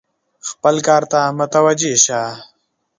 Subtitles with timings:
[0.49, 2.21] خپل کار ته متوجه شه!